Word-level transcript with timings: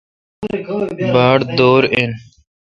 باڑ 1.13 1.39
دور 1.57 1.83
این۔ 1.95 2.11